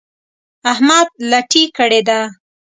[0.71, 2.19] احمد لټي کړې ده.